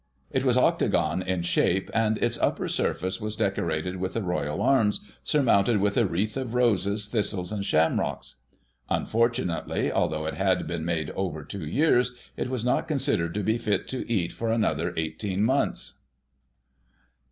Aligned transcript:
It 0.31 0.43
was 0.43 0.57
octagon 0.57 1.21
in 1.21 1.43
shape, 1.43 1.91
and 1.93 2.17
its 2.17 2.35
upper 2.39 2.67
surface 2.67 3.21
was 3.21 3.35
decorated 3.35 3.97
with 3.97 4.13
the 4.15 4.23
Royal 4.23 4.59
Arms, 4.59 5.07
surmounted 5.21 5.79
with 5.79 5.95
a 5.95 6.07
wreath 6.07 6.35
of 6.37 6.55
roses, 6.55 7.07
thistles 7.07 7.51
and 7.51 7.63
shamrocks. 7.63 8.37
Unfortunately, 8.89 9.91
although 9.91 10.25
it 10.25 10.33
had 10.33 10.65
been 10.65 10.85
made 10.85 11.11
over 11.11 11.43
two 11.43 11.67
years, 11.67 12.15
it 12.35 12.49
was 12.49 12.65
not 12.65 12.87
considered 12.87 13.35
to 13.35 13.43
be 13.43 13.59
fit 13.59 13.87
to 13.89 14.11
eat 14.11 14.33
for 14.33 14.51
another 14.51 14.91
eighteen 14.97 15.43
months. 15.43 15.99